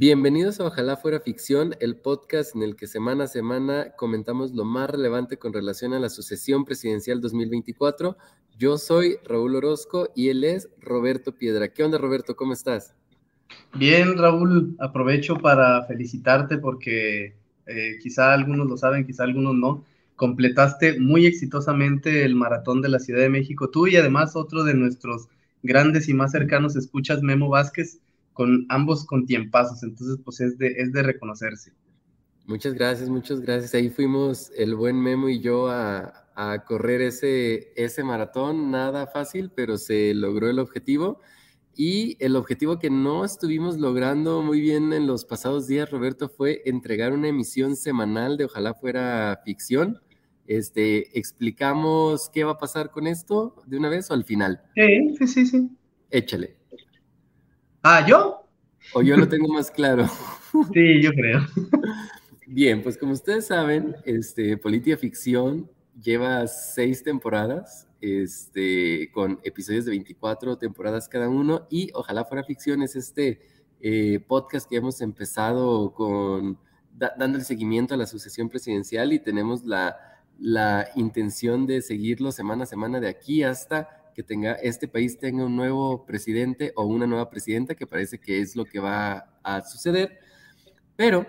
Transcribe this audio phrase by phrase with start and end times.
[0.00, 4.64] Bienvenidos a Ojalá Fuera Ficción, el podcast en el que semana a semana comentamos lo
[4.64, 8.16] más relevante con relación a la sucesión presidencial 2024.
[8.56, 11.72] Yo soy Raúl Orozco y él es Roberto Piedra.
[11.72, 12.36] ¿Qué onda, Roberto?
[12.36, 12.94] ¿Cómo estás?
[13.74, 17.34] Bien, Raúl, aprovecho para felicitarte porque
[17.66, 19.84] eh, quizá algunos lo saben, quizá algunos no.
[20.14, 24.74] Completaste muy exitosamente el maratón de la Ciudad de México, tú y además otro de
[24.74, 25.28] nuestros
[25.64, 27.98] grandes y más cercanos escuchas, Memo Vázquez
[28.38, 31.72] con ambos con tiempazos, entonces pues es de, es de reconocerse.
[32.46, 33.74] Muchas gracias, muchas gracias.
[33.74, 39.50] Ahí fuimos el buen Memo y yo a, a correr ese, ese maratón, nada fácil,
[39.52, 41.20] pero se logró el objetivo.
[41.74, 46.62] Y el objetivo que no estuvimos logrando muy bien en los pasados días, Roberto, fue
[46.64, 50.00] entregar una emisión semanal de Ojalá fuera ficción.
[50.46, 54.62] Este, ¿Explicamos qué va a pasar con esto de una vez o al final?
[54.76, 55.70] Sí, sí, sí, sí.
[56.08, 56.57] Échale.
[57.90, 58.46] Ah, ¿yo?
[58.92, 60.06] O yo lo tengo más claro.
[60.74, 61.40] Sí, yo creo.
[62.46, 69.92] Bien, pues como ustedes saben, este, Política Ficción lleva seis temporadas, este, con episodios de
[69.92, 73.40] 24 temporadas cada uno, y Ojalá Fuera Ficción es este
[73.80, 76.58] eh, podcast que hemos empezado con,
[76.92, 79.96] dando el seguimiento a la sucesión presidencial y tenemos la,
[80.38, 85.44] la intención de seguirlo semana a semana de aquí hasta que tenga, este país tenga
[85.44, 89.62] un nuevo presidente o una nueva presidenta, que parece que es lo que va a
[89.62, 90.18] suceder,
[90.96, 91.24] pero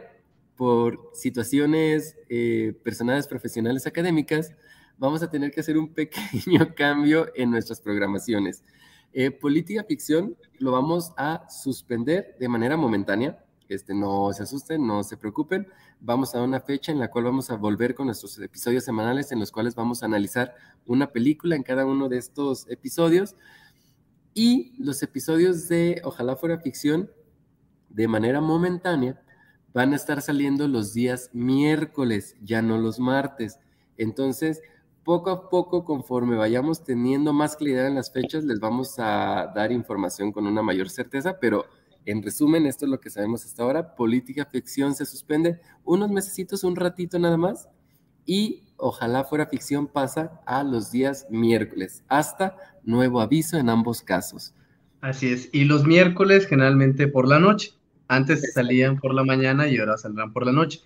[0.55, 4.55] por situaciones eh, personales, profesionales, académicas,
[4.97, 8.63] vamos a tener que hacer un pequeño cambio en nuestras programaciones.
[9.13, 13.37] Eh, política ficción lo vamos a suspender de manera momentánea.
[13.69, 15.67] Este, no se asusten, no se preocupen.
[15.99, 19.39] Vamos a una fecha en la cual vamos a volver con nuestros episodios semanales en
[19.39, 20.55] los cuales vamos a analizar
[20.87, 23.35] una película en cada uno de estos episodios.
[24.33, 27.11] Y los episodios de Ojalá fuera ficción,
[27.89, 29.21] de manera momentánea,
[29.71, 33.59] van a estar saliendo los días miércoles, ya no los martes.
[33.97, 34.61] Entonces,
[35.03, 39.71] poco a poco, conforme vayamos teniendo más claridad en las fechas, les vamos a dar
[39.71, 41.65] información con una mayor certeza, pero
[42.05, 43.95] en resumen, esto es lo que sabemos hasta ahora.
[43.95, 47.69] Política ficción se suspende unos mesecitos, un ratito nada más.
[48.25, 54.53] Y ojalá fuera ficción pasa a los días miércoles, hasta nuevo aviso en ambos casos.
[55.01, 55.49] Así es.
[55.51, 57.73] Y los miércoles generalmente por la noche.
[58.07, 60.81] Antes salían por la mañana y ahora saldrán por la noche.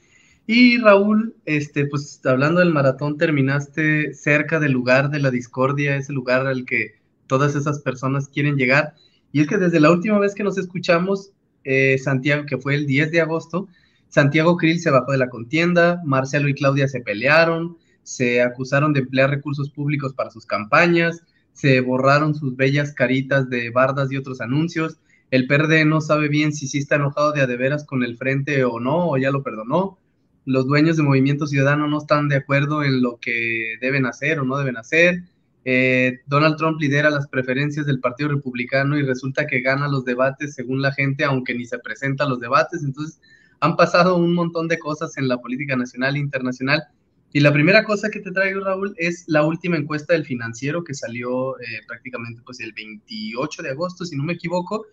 [0.45, 6.11] Y Raúl, este, pues hablando del maratón, terminaste cerca del lugar de la discordia, ese
[6.11, 6.95] lugar al que
[7.27, 8.95] todas esas personas quieren llegar.
[9.33, 11.31] Y es que desde la última vez que nos escuchamos,
[11.65, 13.67] eh, Santiago, que fue el 10 de agosto,
[14.07, 18.99] Santiago Krill se bajó de la contienda, Marcelo y Claudia se pelearon, se acusaron de
[18.99, 24.39] emplear recursos públicos para sus campañas, se borraron sus bellas caritas de bardas y otros
[24.39, 24.99] anuncios.
[25.31, 28.17] El PRD no sabe bien si sí está enojado de a de veras con el
[28.17, 29.97] frente o no, o ya lo perdonó.
[30.45, 34.43] Los dueños de Movimiento Ciudadano no están de acuerdo en lo que deben hacer o
[34.43, 35.23] no deben hacer.
[35.65, 40.55] Eh, Donald Trump lidera las preferencias del Partido Republicano y resulta que gana los debates
[40.55, 42.83] según la gente, aunque ni se presenta a los debates.
[42.83, 43.19] Entonces,
[43.59, 46.83] han pasado un montón de cosas en la política nacional e internacional.
[47.31, 50.93] Y la primera cosa que te traigo, Raúl, es la última encuesta del financiero que
[50.93, 54.85] salió eh, prácticamente pues, el 28 de agosto, si no me equivoco.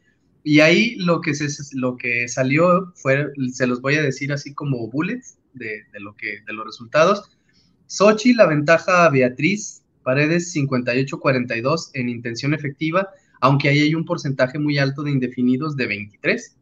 [0.42, 4.54] Y ahí lo que, se, lo que salió fue, se los voy a decir así
[4.54, 7.36] como bullets de, lo que, de los resultados.
[7.86, 9.79] Sochi, la ventaja a Beatriz,
[10.10, 13.10] Paredes 58-42 en intención efectiva,
[13.40, 16.56] aunque ahí hay un porcentaje muy alto de indefinidos de 23.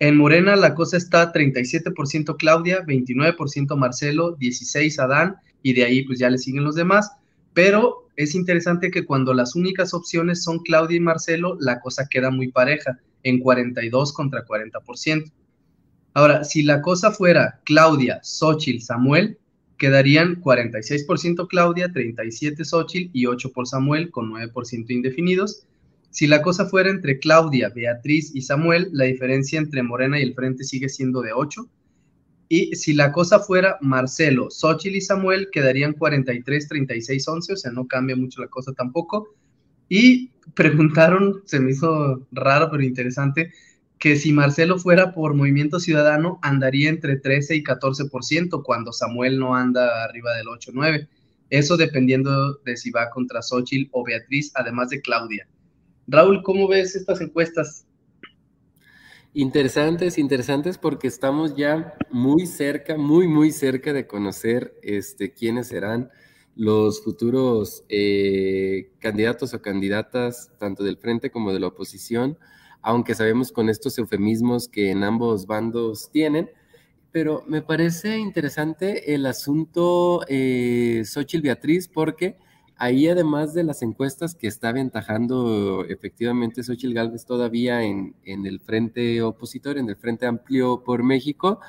[0.00, 6.18] En Morena la cosa está 37% Claudia, 29% Marcelo, 16 Adán y de ahí pues
[6.18, 7.10] ya le siguen los demás.
[7.54, 12.30] Pero es interesante que cuando las únicas opciones son Claudia y Marcelo, la cosa queda
[12.30, 15.32] muy pareja, en 42 contra 40%.
[16.12, 19.38] Ahora, si la cosa fuera Claudia, Xochitl, Samuel,
[19.78, 25.66] quedarían 46% Claudia, 37 Xochitl y 8 por Samuel, con 9% indefinidos.
[26.10, 30.34] Si la cosa fuera entre Claudia, Beatriz y Samuel, la diferencia entre Morena y el
[30.34, 31.68] Frente sigue siendo de 8.
[32.48, 37.72] Y si la cosa fuera Marcelo, Xochitl y Samuel, quedarían 43, 36, 11, o sea,
[37.72, 39.34] no cambia mucho la cosa tampoco.
[39.88, 43.52] Y preguntaron, se me hizo raro pero interesante,
[44.04, 49.54] que si Marcelo fuera por Movimiento Ciudadano andaría entre 13 y 14%, cuando Samuel no
[49.56, 51.08] anda arriba del 8-9.
[51.48, 55.48] Eso dependiendo de si va contra Xochitl o Beatriz, además de Claudia.
[56.06, 57.86] Raúl, ¿cómo ves estas encuestas?
[59.32, 66.10] Interesantes, interesantes porque estamos ya muy cerca, muy, muy cerca de conocer este, quiénes serán
[66.54, 72.36] los futuros eh, candidatos o candidatas, tanto del frente como de la oposición,
[72.84, 76.50] aunque sabemos con estos eufemismos que en ambos bandos tienen.
[77.10, 82.36] Pero me parece interesante el asunto eh, Xochitl Beatriz porque
[82.76, 89.22] ahí además de las encuestas que está aventajando efectivamente Xochitl Gálvez todavía en, el frente
[89.22, 91.60] opositor, en el frente amplio por México,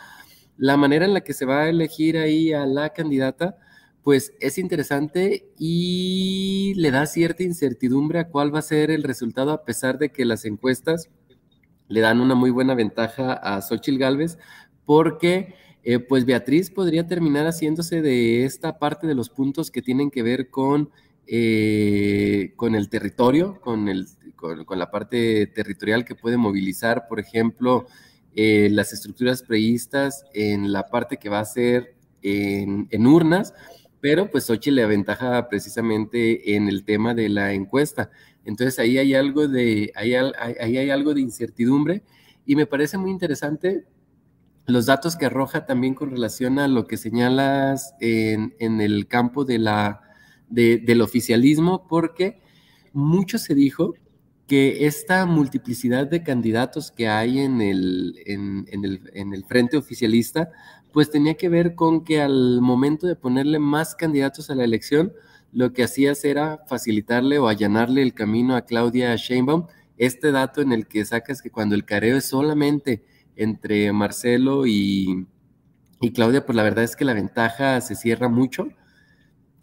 [0.58, 3.58] la manera en la que se va a elegir ahí a la candidata,
[4.06, 9.52] pues es interesante y le da cierta incertidumbre a cuál va a ser el resultado
[9.52, 11.10] a pesar de que las encuestas
[11.88, 14.38] le dan una muy buena ventaja a Xochitl Gálvez
[14.86, 20.12] porque eh, pues Beatriz podría terminar haciéndose de esta parte de los puntos que tienen
[20.12, 20.92] que ver con,
[21.26, 24.06] eh, con el territorio, con, el,
[24.36, 27.88] con, la parte territorial que puede movilizar, por ejemplo,
[28.36, 33.56] eh, las estructuras previstas en la parte que va a ser en, en urnas,
[34.06, 38.12] pero pues Xochitl le aventaja precisamente en el tema de la encuesta.
[38.44, 42.04] Entonces ahí hay algo de, ahí, hay algo de incertidumbre
[42.46, 43.88] y me parece muy interesante
[44.68, 49.58] los datos que arroja también con relación a lo que señalas en, el campo de
[49.58, 50.02] la,
[50.50, 52.44] del oficialismo, porque
[52.94, 53.96] mucho se dijo
[54.46, 60.52] que esta multiplicidad de candidatos que hay en, el, en el frente oficialista,
[60.96, 65.12] pues tenía que ver con que al momento de ponerle más candidatos a la elección,
[65.52, 69.68] lo que hacías era facilitarle o allanarle el camino a Claudia Sheinbaum.
[69.98, 73.04] Este dato en el que sacas que cuando el careo es solamente
[73.36, 75.28] entre Marcelo y,
[76.14, 78.70] Claudia, pues la verdad es que la ventaja se cierra mucho.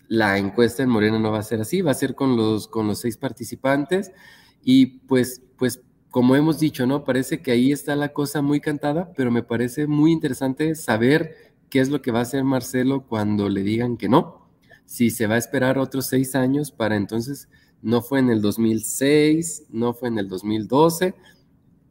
[0.09, 2.87] La encuesta en Morena no va a ser así, va a ser con los, con
[2.87, 4.13] los seis participantes
[4.63, 5.81] y pues, pues
[6.13, 7.05] como hemos dicho, ¿no?
[7.05, 11.81] Parece que ahí está la cosa muy cantada, pero me parece muy interesante saber qué
[11.81, 14.47] es lo que va a hacer Marcelo cuando le digan que no.
[14.85, 17.49] Si se va a esperar otros seis años para entonces,
[17.81, 21.15] no fue en el 2006, no fue en el 2012,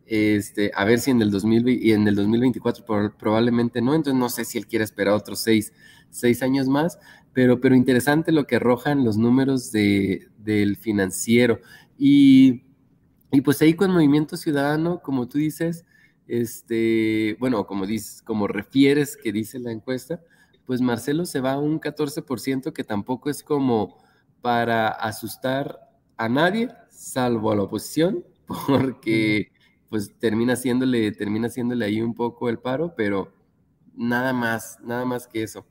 [0.06, 4.30] este, a ver si en el, 2020, y en el 2024 probablemente no, entonces no
[4.30, 5.74] sé si él quiere esperar otros seis,
[6.44, 7.00] años más,
[7.34, 11.60] pero, pero interesante lo que arrojan los números de, del financiero.
[11.98, 12.66] Y,
[13.32, 15.86] y, pues ahí con Movimiento Ciudadano, como tú dices,
[16.28, 20.22] este, bueno, como, dices, como refieres que dice la encuesta,
[20.66, 23.98] pues Marcelo se va a un 14% que tampoco es como
[24.42, 25.80] para asustar
[26.18, 28.24] a nadie, salvo a la oposición,
[28.68, 29.52] porque
[29.90, 33.34] pues termina haciéndole, termina haciéndole ahí un poco el paro, pero
[33.94, 35.66] nada más, nada más que eso.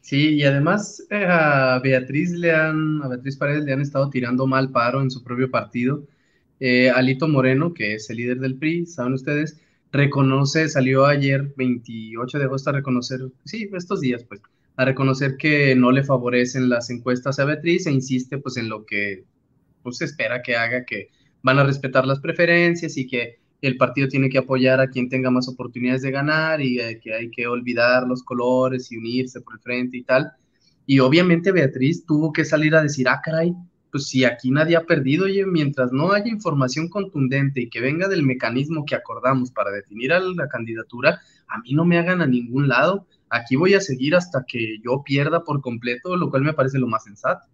[0.00, 4.46] Sí, y además eh, a Beatriz le han, a Beatriz Paredes le han estado tirando
[4.46, 6.06] mal paro en su propio partido.
[6.60, 9.60] Eh, Alito Moreno, que es el líder del PRI, saben ustedes,
[9.92, 14.40] reconoce, salió ayer 28 de agosto a reconocer, sí, estos días pues,
[14.76, 18.84] a reconocer que no le favorecen las encuestas a Beatriz e insiste pues en lo
[18.84, 19.24] que
[19.82, 21.10] pues espera que haga que
[21.42, 25.30] van a respetar las preferencias y que el partido tiene que apoyar a quien tenga
[25.30, 29.54] más oportunidades de ganar y eh, que hay que olvidar los colores y unirse por
[29.54, 30.32] el frente y tal.
[30.84, 33.54] Y obviamente Beatriz tuvo que salir a decir, ah, caray,
[33.96, 38.08] pues si aquí nadie ha perdido, oye, mientras no haya información contundente y que venga
[38.08, 42.26] del mecanismo que acordamos para definir a la candidatura, a mí no me hagan a
[42.26, 43.06] ningún lado.
[43.30, 46.86] Aquí voy a seguir hasta que yo pierda por completo, lo cual me parece lo
[46.86, 47.46] más sensato.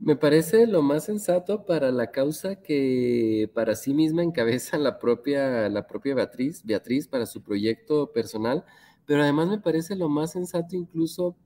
[0.00, 5.70] Me parece lo más sensato para la causa que para sí misma encabeza la propia,
[5.70, 8.66] la propia Beatriz, Beatriz para su proyecto personal,
[9.06, 11.38] pero además me parece lo más sensato incluso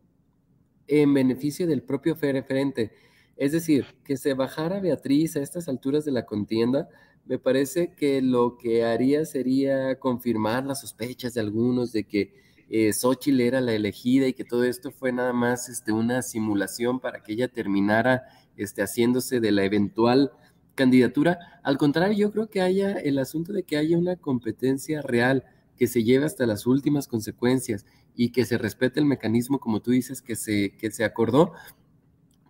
[0.88, 2.90] en beneficio del propio referente.
[3.40, 6.90] Es decir, que se bajara Beatriz a estas alturas de la contienda,
[7.24, 12.34] me parece que lo que haría sería confirmar las sospechas de algunos de que
[12.68, 17.00] eh, Xochitl era la elegida y que todo esto fue nada más este, una simulación
[17.00, 18.24] para que ella terminara
[18.58, 20.32] este, haciéndose de la eventual
[20.74, 21.38] candidatura.
[21.62, 25.46] Al contrario, yo creo que haya el asunto de que haya una competencia real
[25.78, 29.92] que se lleve hasta las últimas consecuencias y que se respete el mecanismo, como tú
[29.92, 31.54] dices, que se, que se acordó,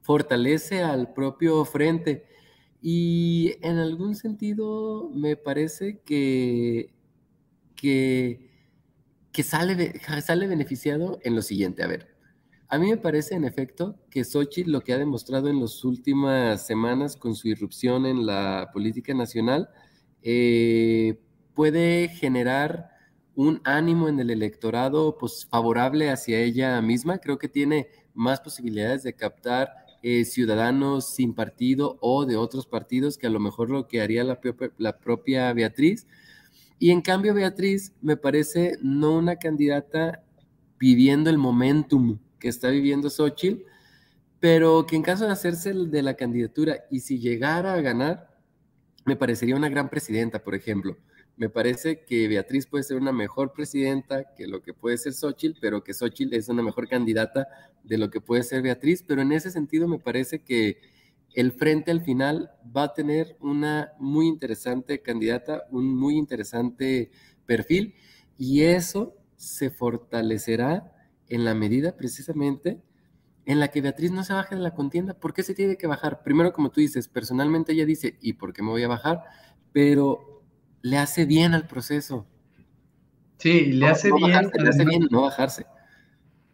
[0.02, 2.26] fortalece al propio frente.
[2.82, 6.94] Y en algún sentido me parece que,
[7.76, 8.48] que,
[9.42, 11.82] sale, sale beneficiado en lo siguiente.
[11.82, 12.08] A ver,
[12.68, 16.66] a mí me parece, en efecto, que Xochitl lo que ha demostrado en las últimas
[16.66, 19.68] semanas con su irrupción en la política nacional
[20.22, 21.18] eh,
[21.54, 22.90] puede generar
[23.34, 27.18] un ánimo en el electorado pues, favorable hacia ella misma.
[27.18, 29.70] Creo que tiene más posibilidades de captar
[30.02, 34.24] eh, ciudadanos sin partido o de otros partidos que a lo mejor lo que haría
[34.24, 36.06] la, propia Beatriz.
[36.78, 40.22] Y en cambio, Beatriz me parece no una candidata
[40.78, 43.62] viviendo el momentum que está viviendo Xochitl,
[44.40, 48.30] pero que en caso de hacerse de la candidatura y si llegara a ganar,
[49.04, 50.96] me parecería una gran presidenta, por ejemplo.
[51.40, 55.58] Me parece que Beatriz puede ser una mejor presidenta que lo que puede ser Xochitl,
[55.58, 57.48] pero que Xochitl es una mejor candidata
[57.82, 60.82] de lo que puede ser Beatriz, pero en ese sentido me parece que
[61.32, 67.10] el frente al final va a tener una muy interesante candidata, un muy interesante
[67.46, 67.94] perfil,
[68.36, 70.92] y eso se fortalecerá
[71.26, 72.82] en la medida precisamente
[73.46, 75.14] en la que Beatriz no se baje de la contienda.
[75.14, 76.22] ¿Por qué se tiene que bajar?
[76.22, 79.22] Primero, como tú dices, personalmente ella dice, ¿y por qué me voy a bajar?
[79.72, 80.29] Pero
[80.82, 82.26] le hace bien al proceso.
[83.38, 84.50] Sí, le hace bien.
[84.52, 85.66] le hace bien no bajarse.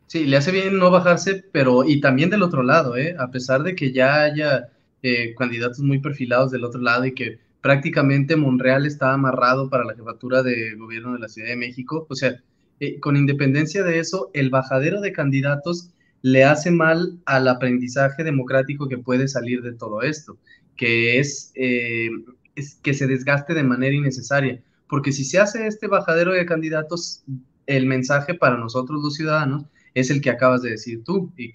[0.06, 3.16] Sí, le hace bien no bajarse, pero y también del otro lado, ¿eh?
[3.18, 4.68] a pesar de que ya haya
[5.02, 9.96] eh, candidatos muy perfilados del otro lado y que prácticamente Monreal está amarrado para la
[9.96, 12.40] jefatura de gobierno de la Ciudad de México, o sea,
[12.78, 15.90] eh, con independencia de eso, el bajadero de candidatos
[16.22, 20.38] le hace mal al aprendizaje democrático que puede salir de todo esto,
[20.76, 22.10] que es eh,
[22.56, 24.62] es que se desgaste de manera innecesaria.
[24.88, 27.22] Porque si se hace este bajadero de candidatos,
[27.66, 31.50] el mensaje para nosotros los ciudadanos es el que acabas de decir tú y,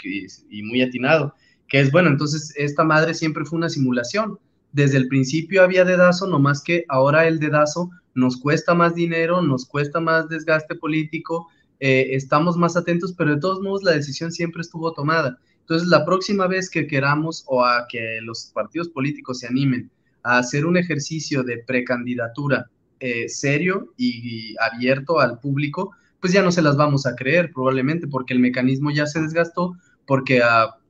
[0.49, 1.35] y muy atinado,
[1.67, 4.39] que es, bueno, entonces esta madre siempre fue una simulación.
[4.71, 9.41] Desde el principio había dedazo, no más que ahora el dedazo nos cuesta más dinero,
[9.41, 11.47] nos cuesta más desgaste político,
[11.79, 15.39] eh, estamos más atentos, pero de todos modos la decisión siempre estuvo tomada.
[15.61, 19.89] Entonces, la próxima vez que queramos o a que los partidos políticos se animen
[20.23, 22.67] a hacer un ejercicio de precandidatura
[22.99, 28.07] eh, serio y, abierto al público, pues ya no se las vamos a creer probablemente
[28.07, 29.75] porque el mecanismo ya se desgastó,
[30.05, 30.41] porque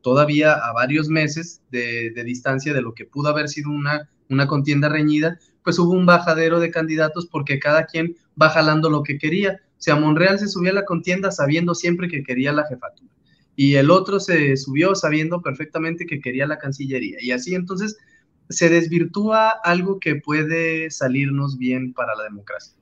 [0.02, 4.90] todavía a varios meses de, distancia de lo que pudo haber sido una, una contienda
[4.90, 9.62] reñida, pues hubo un bajadero de candidatos porque cada quien va jalando lo que quería.
[9.78, 13.12] O sea, Monreal se subió a la contienda sabiendo siempre que quería la jefatura
[13.56, 17.18] y el otro se subió sabiendo perfectamente que quería la Cancillería.
[17.22, 17.98] Y así entonces
[18.52, 22.76] se desvirtúa algo que puede salirnos bien para la democracia.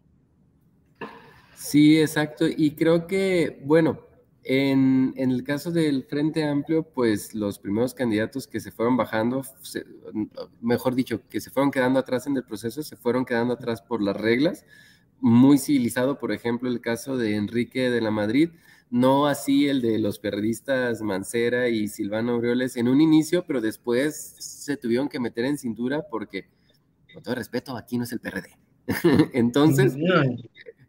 [1.55, 2.45] Sí, exacto.
[2.47, 3.99] Y creo que, bueno,
[4.43, 9.43] en, el caso del Frente Amplio, pues los primeros candidatos que se fueron bajando,
[10.61, 14.01] mejor dicho, que se fueron quedando atrás en el proceso, se fueron quedando atrás por
[14.01, 14.65] las reglas.
[15.19, 18.49] Muy civilizado, por ejemplo, el caso de Enrique de la Madrid,
[18.89, 24.35] no así el de los periodistas Mancera y Silvano Aureoles en un inicio, pero después
[24.39, 26.49] se tuvieron que meter en cintura porque,
[27.13, 28.57] con todo respeto, aquí no es el PRD.
[29.33, 29.95] Entonces,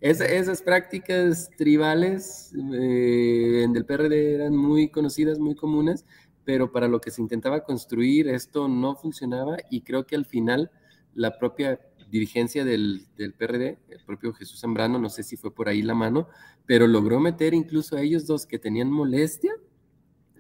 [0.01, 6.07] esas prácticas tribales eh, en el PRD eran muy conocidas, muy comunes,
[6.45, 10.71] pero para lo que se intentaba construir esto no funcionaba y creo que al final
[11.15, 11.79] la propia
[12.11, 13.07] dirigencia del,
[13.39, 16.29] PRD, el propio Jesús Zambrano, no sé si fue por ahí la mano,
[16.67, 19.53] pero logró meter incluso a ellos dos que tenían molestia,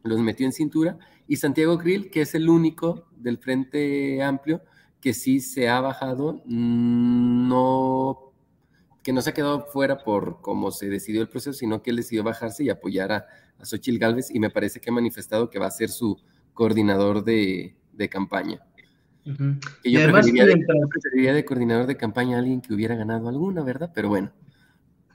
[0.02, 0.98] los metió en cintura,
[1.28, 4.62] y Santiago Krill, que es el único del Frente Amplio
[5.00, 8.32] que sí se ha bajado, no,
[9.02, 11.96] que no se ha quedado fuera por cómo se decidió el proceso, sino que él
[11.96, 13.26] decidió bajarse y apoyar a,
[13.58, 16.18] a Xochitl Galvez, y me parece que ha manifestado que va a ser su
[16.52, 17.74] coordinador de
[18.10, 18.60] campaña.
[19.24, 23.90] Y yo preferiría, de, coordinador de campaña a alguien que hubiera ganado alguna, ¿verdad?
[23.94, 24.30] Pero bueno.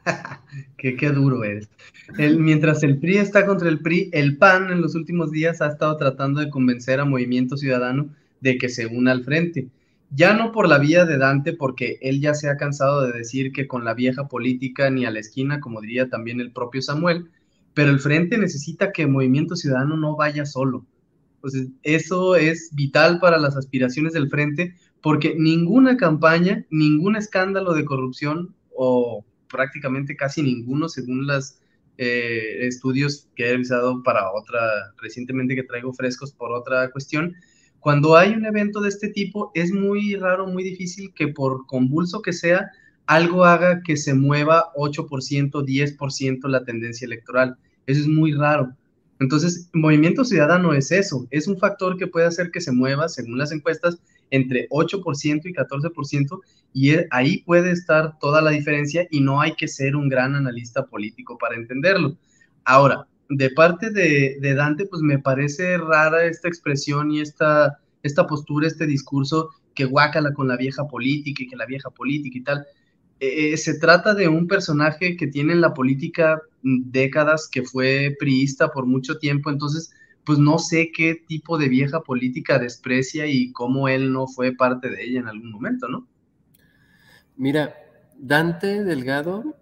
[0.77, 1.69] qué, qué, duro es.
[2.17, 5.67] El, mientras el PRI está contra el PRI, el PAN en los últimos días ha
[5.67, 8.09] estado tratando de convencer a Movimiento Ciudadano
[8.41, 9.69] de que se una al frente.
[10.11, 13.51] Ya no por la vía de Dante, porque él ya se ha cansado de decir
[13.51, 17.31] que con la vieja política ni a la esquina, como diría también el propio Samuel,
[17.73, 20.85] pero el frente necesita que Movimiento Ciudadano no vaya solo
[21.45, 27.85] pues eso es vital para las aspiraciones del frente, porque ninguna campaña, ningún escándalo de
[27.85, 31.59] corrupción, o prácticamente casi ninguno, según los
[31.99, 34.59] eh, estudios que he revisado para otra,
[34.97, 37.35] recientemente que traigo frescos por otra cuestión,
[37.79, 42.23] cuando hay un evento de este tipo, es muy raro, muy difícil que por convulso
[42.23, 42.71] que sea,
[43.05, 47.55] algo haga que se mueva 8%, 10% la tendencia electoral.
[47.85, 48.75] Eso es muy raro.
[49.25, 53.39] Entonces, movimiento ciudadano es eso, es un factor que puede hacer que se mueva, según
[53.39, 53.97] las encuestas,
[54.29, 56.41] entre 8% y 14%,
[56.73, 60.35] y e, ahí puede estar toda la diferencia y no hay que ser un gran
[60.35, 62.15] analista político para entenderlo.
[62.65, 68.67] Ahora, de parte de, Dante, pues me parece rara esta expresión y esta, esta postura,
[68.67, 72.67] este discurso que guácala con la vieja política y que la vieja política y tal.
[73.19, 78.69] Eh, se trata de un personaje que tiene en la política décadas que fue priista
[78.69, 79.93] por mucho tiempo, entonces
[80.23, 84.89] pues no sé qué tipo de vieja política desprecia y cómo él no fue parte
[84.89, 86.07] de ella en algún momento, ¿no?
[87.37, 87.75] Mira,
[88.17, 89.55] Dante Delgado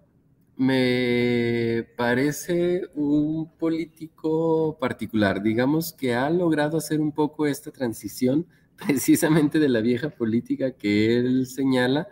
[0.56, 9.60] me parece un político particular, digamos que ha logrado hacer un poco esta transición precisamente
[9.60, 12.08] de la vieja política que él señala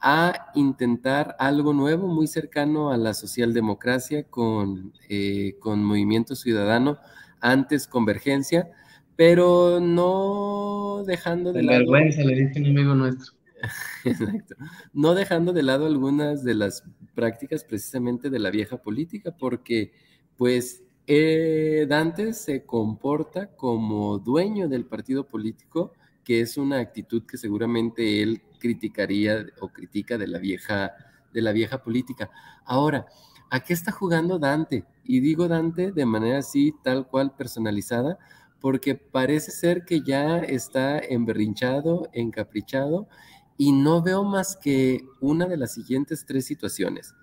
[0.00, 6.98] a intentar algo nuevo, muy cercano a la socialdemocracia con, eh, con Movimiento Ciudadano,
[7.40, 8.70] antes Convergencia,
[9.16, 11.78] pero no dejando de lado...
[11.78, 13.32] Vergüenza, le dice un amigo nuestro.
[14.04, 14.54] Exacto.
[14.92, 16.84] No dejando de lado algunas de las
[17.14, 19.92] prácticas precisamente de la vieja política, porque
[20.36, 25.92] pues eh, Dante se comporta como dueño del partido político,
[26.24, 30.92] que es una actitud que seguramente él criticaría o critica de la vieja,
[31.32, 32.30] de la vieja política.
[32.64, 33.06] Ahora,
[33.50, 34.84] ¿a qué está jugando Dante?
[35.04, 38.18] Y digo Dante de manera así, tal cual personalizada,
[38.60, 43.08] porque parece ser que ya está emberrinchado, encaprichado
[43.56, 47.14] y no veo más que una de las siguientes tres situaciones.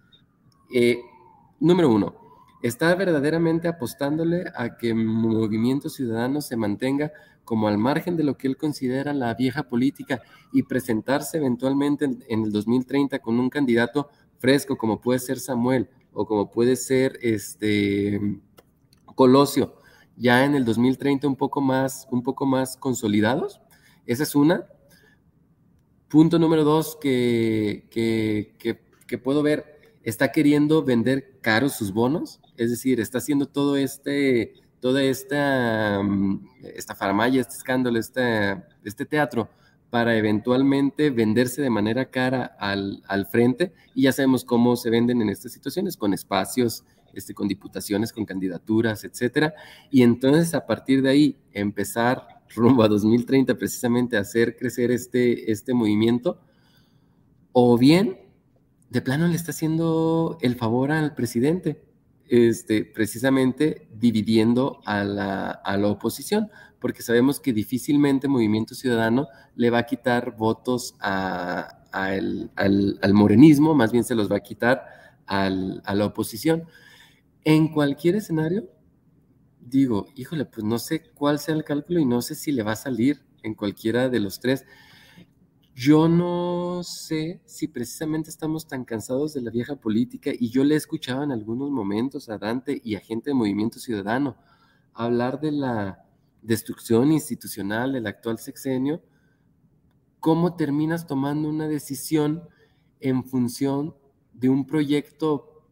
[0.73, 0.99] Eh,
[1.59, 2.22] número uno,
[2.63, 7.11] está verdaderamente apostándole a que Movimiento Ciudadano se mantenga
[7.43, 12.43] como al margen de lo que él considera la vieja política y presentarse eventualmente en,
[12.43, 18.19] el 2030 con un candidato fresco como puede ser Samuel o como puede ser este
[19.15, 19.75] Colosio,
[20.15, 23.61] ya en el 2030 un poco más, un poco más consolidados.
[24.05, 24.67] Esa es una.
[26.07, 32.99] Punto número dos que, que, puedo ver, está queriendo vender caros sus bonos, es decir,
[32.99, 39.49] está haciendo todo este, toda esta, mm, esta farmaya, este escándalo, este, este teatro
[39.89, 45.21] para eventualmente venderse de manera cara al, al, frente y ya sabemos cómo se venden
[45.21, 46.83] en estas situaciones, con espacios,
[47.13, 49.53] este, con diputaciones, con candidaturas, etcétera.
[49.91, 55.73] Y entonces a partir de ahí empezar rumbo a 2030 precisamente hacer crecer este, este
[55.73, 56.39] movimiento,
[57.51, 58.19] o bien
[58.89, 61.83] de plano le está haciendo el favor al presidente,
[62.29, 69.69] este, precisamente dividiendo a la, a la oposición, porque sabemos que difícilmente Movimiento Ciudadano le
[69.69, 74.85] va a quitar votos a, al, al, morenismo, más bien se los va a quitar
[75.25, 76.65] al, a la oposición.
[77.45, 78.69] En cualquier escenario,
[79.61, 82.73] digo, híjole, pues no sé cuál sea el cálculo y no sé si le va
[82.73, 84.65] a salir en cualquiera de los tres.
[85.75, 90.75] Yo no sé si precisamente estamos tan cansados de la vieja política y yo le
[90.75, 94.37] he escuchado en algunos momentos a Dante y a gente de Movimiento Ciudadano
[94.93, 96.05] hablar de la
[96.43, 99.01] destrucción institucional del actual sexenio,
[100.19, 102.43] cómo terminas tomando una decisión
[102.99, 103.95] en función
[104.31, 105.67] de un proyecto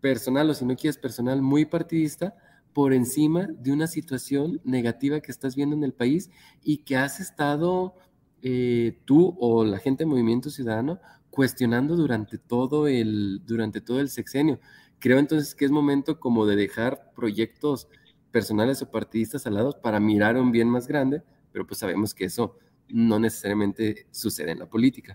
[0.00, 2.34] personal o si no quieres personal muy partidista,
[2.72, 6.30] por encima de una situación negativa que estás viendo en el país
[6.62, 7.94] y que has estado
[8.42, 14.08] eh, tú o la gente de Movimiento Ciudadano cuestionando durante todo, el, durante todo el
[14.08, 14.60] sexenio.
[14.98, 17.88] Creo entonces que es momento como de dejar proyectos
[18.30, 21.22] personales o partidistas al lado para mirar un bien más grande,
[21.52, 25.14] pero pues sabemos que eso no necesariamente sucede en la política.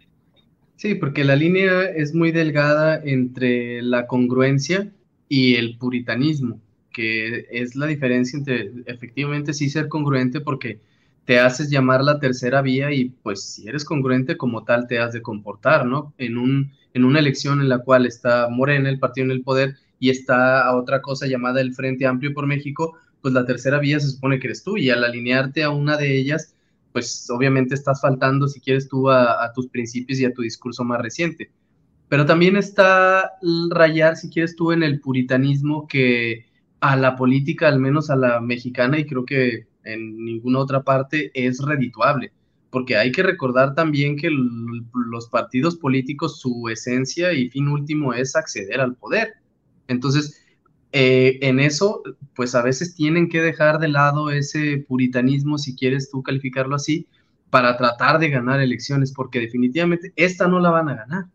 [0.75, 4.91] Sí, porque la línea es muy delgada entre la congruencia
[5.27, 6.59] y el puritanismo
[6.93, 10.79] que es la diferencia entre efectivamente sí ser congruente porque
[11.25, 15.13] te haces llamar la tercera vía y pues si eres congruente como tal te has
[15.13, 16.13] de comportar, ¿no?
[16.17, 19.75] En, un, en una elección en la cual está Morena, el partido en el poder,
[19.99, 23.99] y está a otra cosa llamada el Frente Amplio por México, pues la tercera vía
[24.01, 26.55] se supone que eres tú y al alinearte a una de ellas,
[26.91, 30.83] pues obviamente estás faltando si quieres tú a, a tus principios y a tu discurso
[30.83, 31.51] más reciente.
[32.09, 33.31] Pero también está
[33.71, 36.45] rayar, si quieres tú, en el puritanismo que
[36.81, 41.31] a la política, al menos a la mexicana, y creo que en ninguna otra parte
[41.33, 42.31] es redituable,
[42.69, 48.35] porque hay que recordar también que los partidos políticos, su esencia y fin último es
[48.35, 49.33] acceder al poder.
[49.87, 50.43] Entonces,
[50.91, 52.03] eh, en eso,
[52.35, 57.07] pues a veces tienen que dejar de lado ese puritanismo, si quieres tú calificarlo así,
[57.49, 61.25] para tratar de ganar elecciones, porque definitivamente esta no la van a ganar.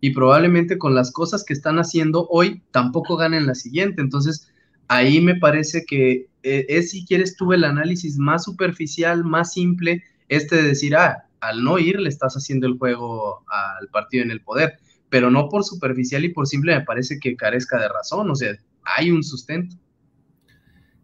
[0.00, 4.00] Y probablemente con las cosas que están haciendo hoy tampoco ganen la siguiente.
[4.00, 4.50] Entonces,
[4.90, 10.02] ahí me parece que eh, es, si quieres tú, el análisis más superficial, más simple,
[10.28, 14.32] este de decir, ah, al no ir le estás haciendo el juego al partido en
[14.32, 18.28] el poder, pero no por superficial y por simple me parece que carezca de razón,
[18.32, 19.76] o sea, hay un sustento.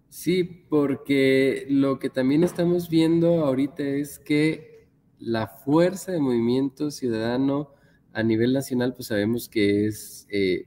[0.09, 4.89] Sí, porque lo que también estamos viendo ahorita es que
[5.21, 7.73] la fuerza de movimiento ciudadano
[8.13, 10.67] a nivel nacional, pues sabemos que es eh,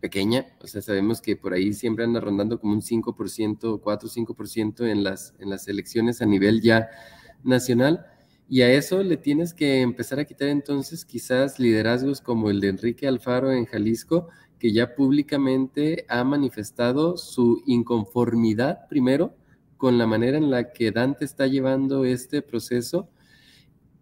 [0.00, 4.90] pequeña, o sea, sabemos que por ahí siempre anda rondando como un 5%, 4 5%
[4.90, 6.88] en las, en las elecciones a nivel ya
[7.42, 8.06] nacional.
[8.48, 12.68] Y a eso le tienes que empezar a quitar entonces quizás liderazgos como el de
[12.68, 14.28] Enrique Alfaro en Jalisco,
[14.58, 19.34] que ya públicamente ha manifestado su inconformidad primero
[19.76, 23.10] con la manera en la que Dante está llevando este proceso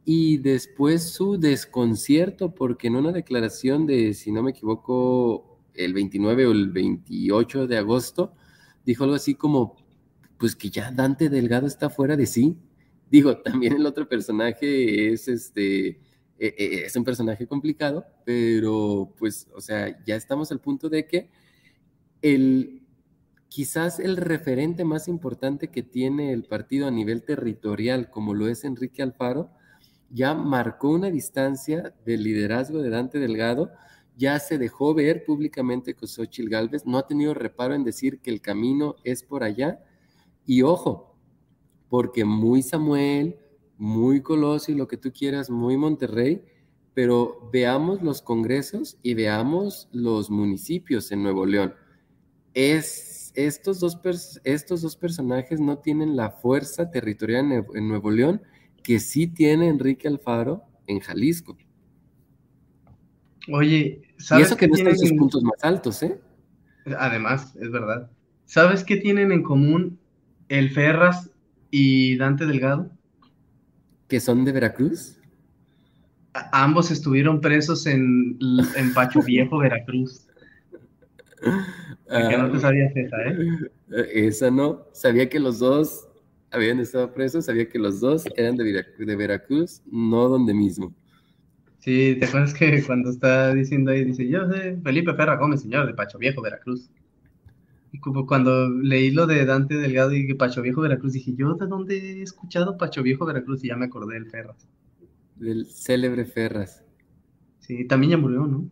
[0.05, 6.47] y después su desconcierto porque en una declaración de, si no me equivoco, el 29
[6.47, 8.35] o el 28 de agosto,
[8.85, 9.77] dijo algo así como,
[10.39, 12.59] pues que ya Dante Delgado está fuera de sí,
[13.15, 15.99] Digo, también el otro personaje es este, e,
[16.39, 21.31] e, es un personaje complicado, pero pues, o sea, ya estamos al punto de que
[22.23, 22.83] el,
[23.49, 28.65] quizás el referente más importante que tiene el partido a nivel territorial, como lo es
[28.65, 29.51] Enrique Alfaro,
[30.11, 33.71] ya marcó una distancia del liderazgo de Dante Delgado,
[34.17, 38.31] ya se dejó ver públicamente con Xochitl Galvez, no ha tenido reparo en decir que
[38.31, 39.85] el camino es por allá,
[40.47, 41.17] y ojo,
[41.89, 43.39] porque muy Samuel,
[43.77, 46.45] muy Colosio y lo que tú quieras, muy Monterrey,
[46.95, 51.75] pero veamos los congresos y veamos los municipios en Nuevo León.
[52.55, 53.99] Es, estos, dos
[54.45, 58.43] estos dos personajes no tienen la fuerza territorial en, Nuevo León
[58.83, 61.57] que sí tiene Enrique Alfaro en Jalisco.
[63.53, 66.19] Oye, ¿sabes y eso que no tienen sus puntos más altos, ¿eh?
[66.99, 68.11] Además, es verdad.
[68.47, 69.99] ¿Sabes qué tienen en común
[70.49, 71.31] el Ferras
[71.71, 72.91] y Dante Delgado.
[74.09, 75.19] ¿Que son de Veracruz?
[76.51, 78.37] ambos estuvieron presos en,
[78.77, 80.27] en Pacho Viejo, Veracruz.
[81.41, 83.71] que no te ah, sabías esa, ¿eh?
[84.13, 84.87] Esa no.
[84.93, 86.09] Sabía que los dos
[86.51, 90.93] habían estado presos, sabía que los dos eran de, de Veracruz, no donde mismo.
[91.85, 95.87] Sí, ¿te acuerdas que cuando está diciendo ahí, dice, yo soy Felipe Ferra Gómez, señor
[95.87, 96.89] de Pacho Viejo, Veracruz?
[98.01, 101.99] como cuando leí lo de Dante Delgado y Pacho Viejo Veracruz, dije, ¿yo de dónde
[101.99, 103.63] he escuchado Pacho Viejo Veracruz?
[103.63, 104.67] Y ya me acordé del Ferras.
[105.37, 106.83] Del célebre Ferras.
[107.61, 108.67] Sí, también ya murió, ¿no?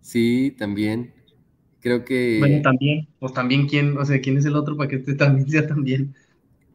[0.00, 1.12] Sí, también.
[1.80, 2.38] Creo que.
[2.38, 3.08] Bueno, también.
[3.18, 3.98] Pues también, ¿quién?
[3.98, 6.14] O sea, ¿quién es el otro para que este también sea también?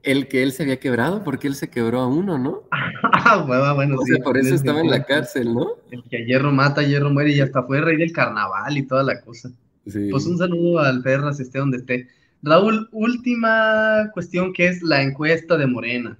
[0.03, 2.63] El que él se había quebrado, porque él se quebró a uno, ¿no?
[2.71, 5.75] ah, bueno, bueno, o Sea, por eso estaba en la cárcel, ¿no?
[5.91, 9.03] El que a hierro mata, hierro muere, y hasta fue rey del carnaval y toda
[9.03, 9.51] la cosa.
[9.83, 12.07] Pues un saludo al Ferras, esté donde esté.
[12.43, 16.17] Raúl, última cuestión que es la encuesta de Morena.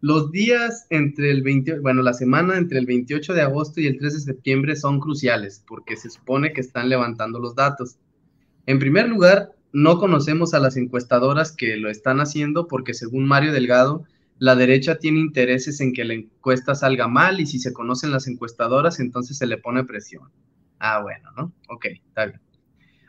[0.00, 3.98] Los días entre el 20, bueno, la semana entre el 28 de agosto y el
[3.98, 7.96] 3 de septiembre son cruciales porque se supone que están levantando los datos.
[8.66, 13.52] En primer lugar, no conocemos a las encuestadoras que lo están haciendo porque según Mario
[13.52, 14.04] Delgado,
[14.38, 18.26] la derecha tiene intereses en que la encuesta salga mal y si se conocen las
[18.26, 20.30] encuestadoras, entonces se le pone presión.
[20.78, 21.52] Ah, bueno, ¿no?
[21.68, 22.40] Ok, está bien.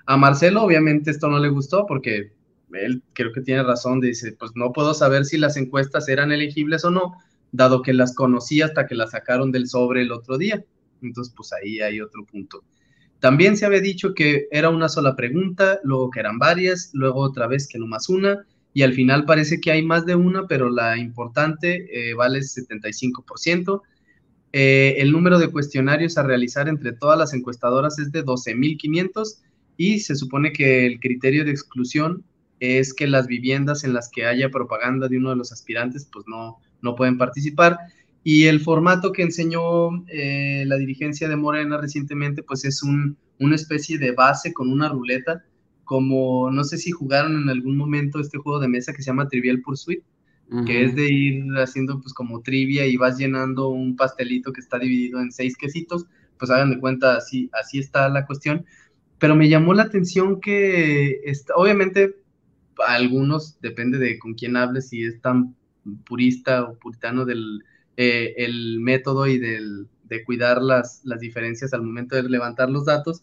[0.08, 2.34] A Marcelo obviamente esto no le gustó porque
[2.73, 6.84] él creo que tiene razón, dice, pues no puedo saber si las encuestas eran elegibles
[6.84, 7.13] o no,
[7.53, 10.65] dado que las conocí hasta que las sacaron del sobre el otro día.
[11.01, 12.65] Entonces, pues ahí hay otro punto.
[13.19, 17.47] También se había dicho que era una sola pregunta, luego que eran varias, luego otra
[17.47, 20.69] vez que no más una, y al final parece que hay más de una, pero
[20.69, 23.82] la importante eh, vale 75%.
[24.53, 29.41] Eh, el número de cuestionarios a realizar entre todas las encuestadoras es de 12.500
[29.77, 32.23] y se supone que el criterio de exclusión
[32.60, 36.25] es que las viviendas en las que haya propaganda de uno de los aspirantes pues
[36.27, 37.77] no, no pueden participar.
[38.29, 43.55] Y el formato que enseñó eh, la dirigencia de Morena recientemente pues es un, una
[43.55, 45.45] especie de base con una ruleta,
[45.85, 49.29] como no sé si jugaron en algún momento este juego de mesa que se llama
[49.29, 50.03] Trivial Pursuit,
[50.65, 54.77] que es de ir haciendo pues como trivia y vas llenando un pastelito que está
[54.77, 56.05] dividido en seis quesitos,
[56.37, 58.65] pues hagan de cuenta así, así está la cuestión.
[59.19, 62.17] Pero me llamó la atención que, está, obviamente,
[62.85, 65.55] algunos, depende de con quién hables, si es tan
[66.05, 67.63] purista o puritano del
[67.97, 72.86] eh, el método y del, de cuidar las, las diferencias al momento de levantar los
[72.86, 73.21] datos.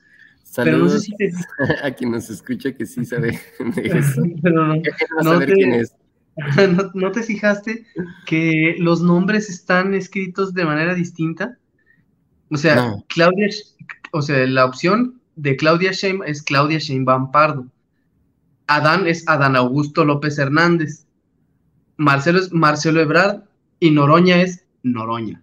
[0.57, 1.15] pero no sé si
[1.83, 3.41] a quien nos escucha que sí sabe
[3.77, 4.23] de eso.
[4.43, 4.83] pero no,
[5.23, 5.95] no, te, quién es.
[6.95, 7.87] no, te fijaste
[8.27, 11.59] que los nombres están escritos de manera distinta?
[12.51, 13.49] O sea, Claudia,
[14.13, 17.67] o sea, la opción de Claudia Sheinbaum es Claudia Sheinbaum Pardo.
[18.67, 21.07] Adán es Adán Augusto López Hernández.
[21.97, 23.43] Marcelo es Marcelo Ebrard
[23.81, 25.43] y Noroña es Noroña.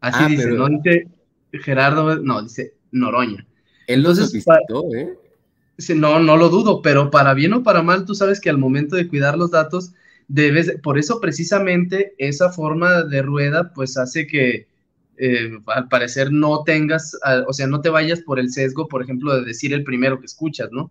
[0.00, 1.08] Así ah, dice, no dice
[1.52, 3.44] Gerardo, no, dice Noroña.
[3.88, 5.18] Él Entonces, visitó, ¿eh?
[5.94, 8.96] No, no lo dudo, pero para bien o para mal, tú sabes que al momento
[8.96, 9.92] de cuidar los datos,
[10.28, 14.66] debes, por eso precisamente esa forma de rueda, pues hace que
[15.18, 19.34] eh, al parecer no tengas, o sea, no te vayas por el sesgo, por ejemplo,
[19.34, 20.90] de decir el primero que escuchas, ¿no?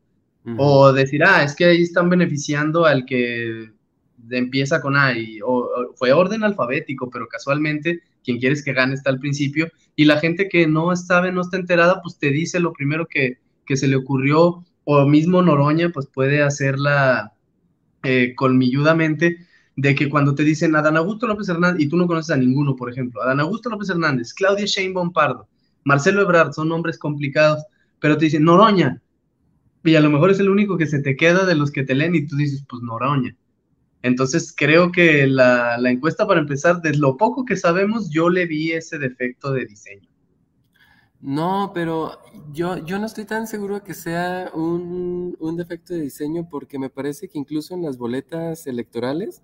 [0.58, 3.72] O decir, ah, es que ahí están beneficiando al que
[4.30, 9.10] empieza con A, y, o, fue orden alfabético, pero casualmente quien quieres que gane está
[9.10, 12.74] al principio, y la gente que no sabe, no está enterada, pues te dice lo
[12.74, 17.34] primero que, que se le ocurrió, o mismo Noroña, pues puede hacerla
[18.04, 19.38] eh, colmilludamente,
[19.78, 22.76] de que cuando te dicen Adán Augusto López Hernández, y tú no conoces a ninguno,
[22.76, 25.48] por ejemplo, Adán Augusto López Hernández, Claudia Sheinbaum Pardo,
[25.84, 27.64] Marcelo Ebrard, son nombres complicados,
[28.00, 29.02] pero te dicen Noroña,
[29.84, 31.94] y a lo mejor es el único que se te queda de los que te
[31.94, 33.36] leen y tú dices, pues Noroña.
[34.06, 38.46] Entonces creo que la, la encuesta para empezar, de lo poco que sabemos, yo le
[38.46, 40.08] vi ese defecto de diseño.
[41.22, 42.20] No, pero
[42.54, 46.78] yo, yo no estoy tan seguro de que sea un, un defecto de diseño porque
[46.78, 49.42] me parece que incluso en las boletas electorales,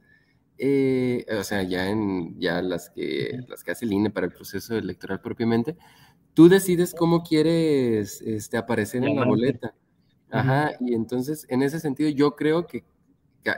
[0.60, 4.32] eh, o sea, ya en ya las que, las que hace el INE para el
[4.32, 5.76] proceso electoral propiamente,
[6.36, 9.74] tú decides cómo quieres este, aparecer en la boleta.
[10.30, 12.84] Ajá, y entonces en ese sentido yo creo que,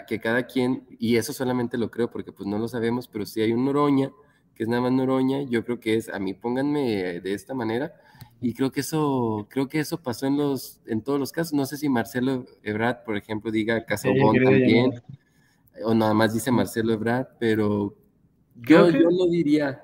[0.07, 3.41] que cada quien, y eso solamente lo creo porque pues no lo sabemos, pero si
[3.41, 4.11] hay un Noroña,
[4.55, 7.93] que es nada más Noroña, yo creo que es, a mí pónganme de esta manera,
[8.41, 11.65] y creo que eso, creo que eso pasó en los, en todos los casos, no
[11.65, 14.91] sé si Marcelo Ebrard, por ejemplo, diga Casabón también,
[15.83, 17.95] o nada más dice Marcelo Ebrard, pero
[18.61, 19.83] yo, yo lo diría.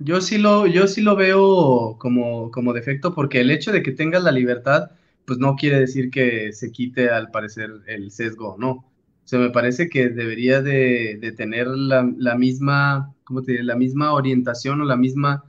[0.00, 3.90] Yo sí lo, yo sí lo veo como, como defecto, porque el hecho de que
[3.90, 4.92] tengas la libertad,
[5.26, 8.84] pues no quiere decir que se quite al parecer el sesgo, no.
[9.28, 13.76] O sea, me parece que debería de, de tener la, la, misma, ¿cómo te La
[13.76, 15.44] misma orientación o la misma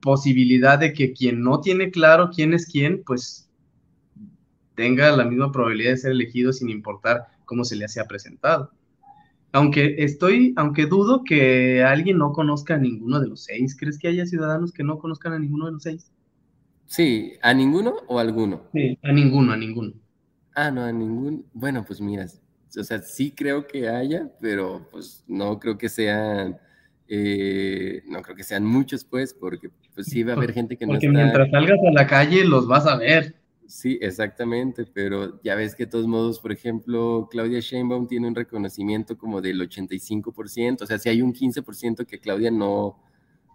[0.00, 3.50] posibilidad de que quien no tiene claro quién es quién, pues
[4.74, 8.70] tenga la misma probabilidad de ser elegido sin importar cómo se le haya presentado.
[9.52, 13.76] Aunque estoy, aunque dudo que alguien no conozca a ninguno de los seis.
[13.78, 16.10] ¿Crees que haya ciudadanos que no conozcan a ninguno de los seis?
[16.86, 18.62] Sí, ¿a ninguno o a alguno?
[18.72, 19.92] Sí, a ninguno, a ninguno.
[20.54, 21.42] Ah, no, a ninguno.
[21.52, 22.26] Bueno, pues mira,
[22.76, 26.58] o sea, sí creo que haya, pero pues no creo que sean,
[27.08, 30.86] eh, no creo que sean muchos, pues, porque pues sí va a haber gente que
[30.86, 31.06] no está...
[31.06, 33.34] Porque mientras salgas a la calle los vas a ver.
[33.66, 38.34] Sí, exactamente, pero ya ves que de todos modos, por ejemplo, Claudia Sheinbaum tiene un
[38.34, 43.00] reconocimiento como del 85%, o sea, si hay un 15% que Claudia no,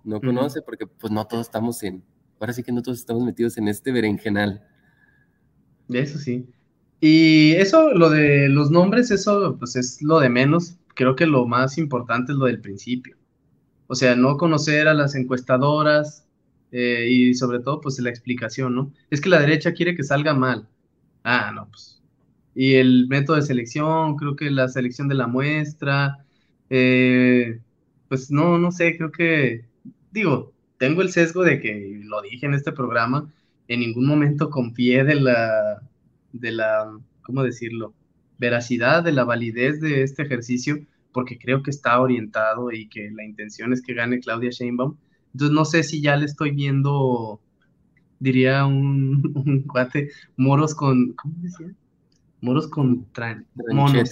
[0.06, 2.02] no conoce, porque pues no todos estamos en,
[2.40, 4.66] ahora sí que no todos estamos metidos en este berenjenal.
[5.90, 6.48] Eso sí.
[7.08, 10.80] Y eso, lo de los nombres, eso pues es lo de menos.
[10.96, 13.16] Creo que lo más importante es lo del principio.
[13.86, 16.28] O sea, no conocer a las encuestadoras
[16.72, 18.92] eh, y sobre todo pues la explicación, ¿no?
[19.12, 20.68] Es que la derecha quiere que salga mal.
[21.24, 22.02] Ah, no, pues.
[22.56, 26.26] Y el método de selección, creo que la selección de la muestra,
[26.72, 27.60] eh,
[28.10, 29.66] pues no, no sé, creo que,
[30.12, 33.32] digo, tengo el sesgo de que, lo dije en este programa,
[33.68, 35.84] en ningún momento confié de la,
[36.40, 37.94] de la, ¿cómo decirlo?
[38.38, 40.78] Veracidad, de la validez de este ejercicio,
[41.12, 44.98] porque creo que está orientado y que la intención es que gane Claudia Sheinbaum.
[45.34, 47.42] Entonces no sé si ya le estoy viendo,
[48.20, 51.74] diría un, un cuate, moros con, ¿cómo decía?
[52.42, 53.08] Moros con
[53.72, 54.12] monos.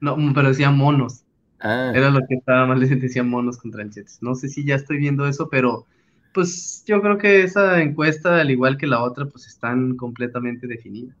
[0.00, 1.24] No, pero decía monos.
[1.60, 1.92] Ah.
[1.94, 4.18] Era lo que estaba mal, decía monos con tranchetes.
[4.20, 5.86] No sé si ya estoy viendo eso, pero
[6.34, 11.16] pues yo creo que esa encuesta, al igual que la otra, pues están completamente definidas.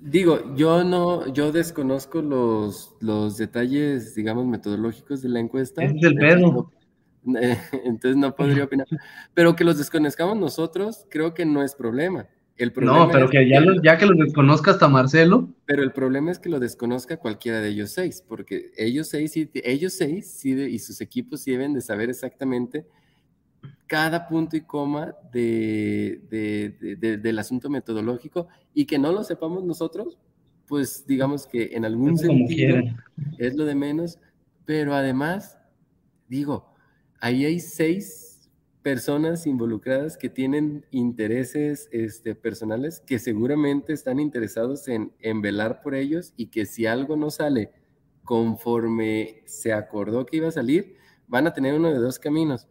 [0.00, 5.82] Digo, yo no, yo desconozco los, los detalles, digamos, metodológicos de la encuesta.
[5.84, 6.70] Es del pedo.
[7.24, 8.86] Entonces no podría opinar.
[9.34, 12.26] Pero que los desconozcamos nosotros, creo que no es problema.
[12.56, 15.48] El problema no, pero que ya, ya que los desconozca hasta Marcelo.
[15.64, 19.94] Pero el problema es que lo desconozca cualquiera de ellos seis, porque ellos seis, ellos
[19.94, 22.86] seis y sus equipos sí deben de saber exactamente
[23.90, 26.20] cada punto y coma de,
[27.20, 30.16] del asunto metodológico y que no lo sepamos nosotros,
[30.68, 32.76] pues digamos que en algún sentido
[33.36, 34.20] es lo de menos,
[34.64, 35.58] pero además,
[36.28, 36.72] digo,
[37.18, 38.48] ahí hay seis
[38.80, 45.96] personas involucradas que tienen intereses este, personales que seguramente están interesados en, en velar por
[45.96, 47.72] ellos y que si algo no sale
[48.22, 50.94] conforme se acordó que iba a salir,
[51.26, 52.68] van a tener uno de dos caminos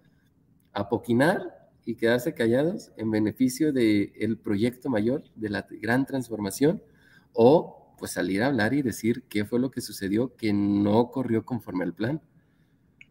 [0.80, 6.82] apoquinar y quedarse callados en beneficio del proyecto mayor, de la gran transformación,
[7.34, 11.44] o pues salir a hablar y decir qué fue lo que sucedió que no corrió
[11.44, 12.22] conforme al plan.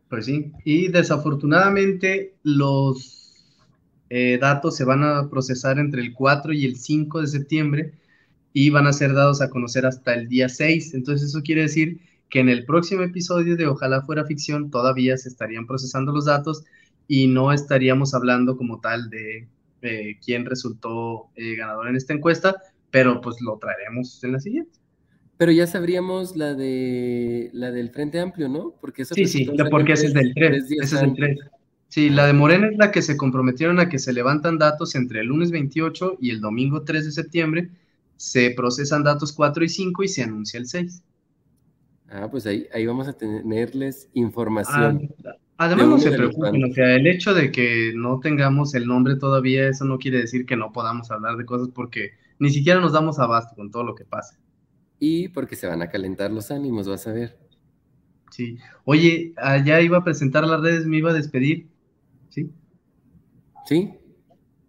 [0.08, 3.18] Pues sí, y desafortunadamente los
[4.08, 7.92] eh, datos se van a procesar entre el 4 y el 5 de septiembre
[8.54, 10.94] y van a ser dados a conocer hasta el día 6.
[10.94, 12.00] Entonces eso quiere decir
[12.30, 16.64] que en el próximo episodio de Ojalá fuera ficción todavía se estarían procesando los datos
[17.08, 19.48] y no estaríamos hablando como tal de
[19.82, 22.56] eh, quién resultó eh, ganador en esta encuesta,
[22.90, 24.78] pero pues lo traeremos en la siguiente.
[25.38, 28.74] Pero ya sabríamos la de la del Frente Amplio, ¿no?
[28.80, 31.38] Porque eso sí, sí, porque ese es del 3, ese es del 3.
[31.88, 35.20] Sí, la de Morena es la que se comprometieron a que se levantan datos entre
[35.20, 37.70] el lunes 28 y el domingo 3 de septiembre,
[38.16, 41.02] se procesan datos 4 y 5 y se anuncia el 6.
[42.10, 45.10] Ah, pues ahí, ahí vamos a tenerles información.
[45.26, 49.16] Ah, además, no se preocupen, o sea, el hecho de que no tengamos el nombre
[49.16, 52.92] todavía, eso no quiere decir que no podamos hablar de cosas porque ni siquiera nos
[52.92, 54.38] damos abasto con todo lo que pasa.
[54.98, 57.38] Y porque se van a calentar los ánimos, vas a ver.
[58.30, 58.58] Sí.
[58.84, 61.68] Oye, allá iba a presentar las redes, me iba a despedir.
[62.30, 62.50] ¿Sí?
[63.66, 63.92] ¿Sí?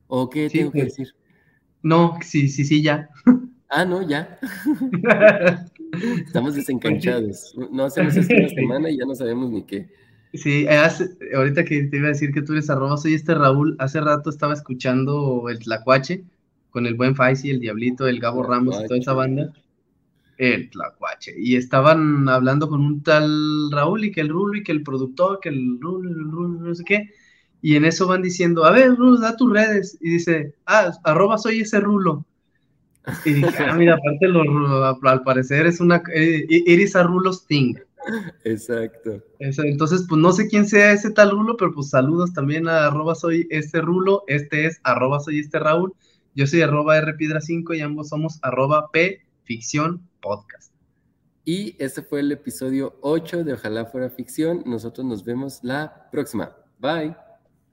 [0.07, 1.15] ¿O qué tengo que pues, decir?
[1.81, 3.09] No, sí, sí, sí, ya.
[3.69, 4.39] Ah, no, ya.
[6.25, 7.55] Estamos desencanchados.
[7.71, 9.87] No hacemos esto una semana y ya no sabemos ni qué.
[10.33, 10.67] Sí,
[11.35, 13.75] ahorita que te iba a decir que tú eres arroba, soy este Raúl.
[13.79, 16.23] Hace rato estaba escuchando el Tlacuache
[16.69, 19.51] con el buen Faisy, el Diablito, el Gabo Ramos y toda esa banda.
[20.37, 21.33] El Tlacuache.
[21.37, 25.39] Y estaban hablando con un tal Raúl y que el Rulo y que el productor,
[25.41, 27.09] que el Rulo, el Rulo, no sé qué.
[27.61, 29.97] Y en eso van diciendo, a ver, Rulo, da tus redes.
[29.99, 32.25] Y dice, ah, arroba soy ese Rulo.
[33.25, 37.75] Y dije, ah, mira, aparte, lo, al parecer es una, Iris eh, a Rulos Thing.
[38.43, 39.21] Exacto.
[39.39, 43.13] entonces, pues no sé quién sea ese tal Rulo, pero pues saludos también a arroba
[43.13, 45.93] soy este Rulo, este es arroba soy este Raúl,
[46.33, 50.73] yo soy arroba Piedra 5 y ambos somos arroba P Ficción Podcast.
[51.45, 54.61] Y este fue el episodio 8 de Ojalá Fuera Ficción.
[54.65, 56.55] Nosotros nos vemos la próxima.
[56.79, 57.15] Bye.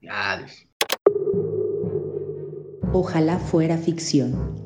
[0.09, 0.67] Adiós.
[2.93, 4.66] Ojalá Fuera Ficción